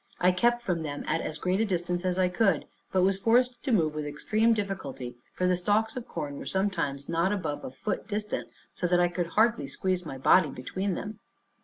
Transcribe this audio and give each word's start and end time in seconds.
I 0.19 0.31
kept 0.31 0.63
from 0.63 0.81
them 0.81 1.03
at 1.05 1.21
as 1.21 1.37
great 1.37 1.61
a 1.61 1.63
distance 1.65 2.03
as 2.05 2.17
I 2.17 2.27
could, 2.27 2.65
but 2.91 3.03
was 3.03 3.19
forced 3.19 3.61
to 3.61 3.71
move 3.71 3.93
with 3.93 4.07
extreme 4.07 4.51
difficulty, 4.51 5.15
for 5.31 5.45
the 5.45 5.55
stalks 5.55 5.95
of 5.95 6.07
corn 6.07 6.39
were 6.39 6.45
sometimes 6.47 7.07
not 7.07 7.31
above 7.31 7.63
a 7.63 7.69
foot 7.69 8.07
distant, 8.07 8.49
so 8.73 8.87
that 8.87 8.99
I 8.99 9.09
could 9.09 9.27
hardly 9.27 9.67
squeeze 9.67 10.03
my 10.03 10.17
body 10.17 10.49
between 10.49 10.95
them. 10.95 11.19